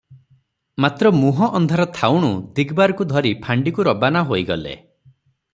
[0.85, 4.77] ମାତ୍ର ମୁହଁ ଅନ୍ଧାର ଥାଉଣୁ ଦିଗବାରକୁ ଧରି ଫାଣ୍ଡିକୁ ରବାନା ହୋଇଗଲେ।